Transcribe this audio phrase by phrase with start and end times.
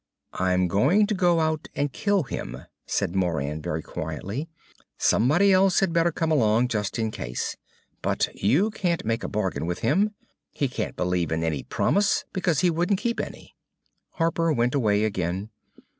[0.33, 4.49] "I'm going to go out and kill him," said Moran very quietly.
[4.97, 7.55] "Somebody else had better come along just in case.
[8.01, 10.15] But you can't make a bargain with him.
[10.49, 13.55] He can't believe in any promise, because he wouldn't keep any."
[14.13, 15.51] Harper went away again.